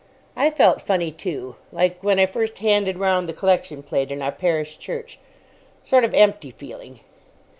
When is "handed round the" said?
2.57-3.33